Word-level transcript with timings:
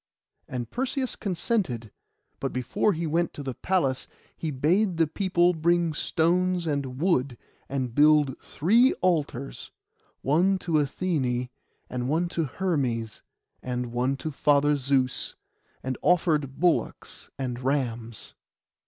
And 0.47 0.67
Perseus 0.71 1.15
consented; 1.15 1.91
but 2.39 2.51
before 2.51 2.93
he 2.93 3.05
went 3.05 3.33
to 3.33 3.43
the 3.43 3.53
palace 3.53 4.07
he 4.35 4.49
bade 4.49 4.97
the 4.97 5.05
people 5.05 5.53
bring 5.53 5.93
stones 5.93 6.65
and 6.65 6.99
wood, 6.99 7.37
and 7.69 7.93
built 7.93 8.35
three 8.41 8.93
altars, 9.01 9.69
one 10.23 10.57
to 10.57 10.71
Athené, 10.79 11.49
and 11.87 12.09
one 12.09 12.29
to 12.29 12.45
Hermes, 12.45 13.21
and 13.61 13.91
one 13.91 14.17
to 14.17 14.31
Father 14.31 14.75
Zeus, 14.75 15.35
and 15.83 15.99
offered 16.01 16.57
bullocks 16.59 17.29
and 17.37 17.59
rams. 17.59 18.33